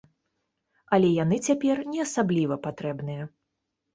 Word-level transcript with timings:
Але 0.97 1.09
яны 1.23 1.37
цяпер 1.49 1.83
не 1.91 1.99
асабліва 2.07 2.55
патрэбныя. 2.65 3.29